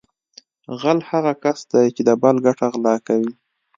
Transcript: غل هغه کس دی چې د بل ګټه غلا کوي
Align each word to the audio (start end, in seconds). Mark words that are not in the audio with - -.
غل 0.81 0.99
هغه 1.09 1.31
کس 1.43 1.59
دی 1.71 1.85
چې 1.95 2.01
د 2.07 2.09
بل 2.21 2.35
ګټه 2.45 2.65
غلا 2.73 2.95
کوي 3.07 3.31